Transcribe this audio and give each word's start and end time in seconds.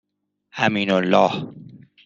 امینالله 0.55 1.31